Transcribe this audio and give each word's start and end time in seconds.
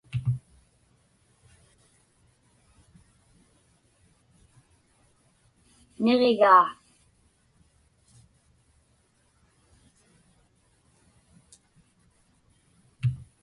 Niġigaa. 6.03 6.67